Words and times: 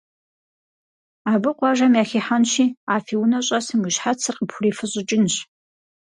Абы 1.31 1.51
къуажэм 1.57 1.93
яхихьэнщи 2.01 2.65
а 2.93 2.95
фи 3.05 3.15
унэ 3.21 3.39
щӏэсым 3.45 3.79
уи 3.83 3.91
щхьэцыр 3.95 4.35
къыпхурифыщӏыкӏынщ. 4.37 5.35